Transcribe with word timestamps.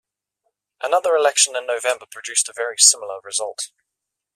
Another 0.81 1.15
election 1.15 1.55
in 1.55 1.67
November 1.67 2.07
produced 2.09 2.49
a 2.49 2.53
very 2.55 2.79
similar 2.79 3.19
result. 3.23 3.69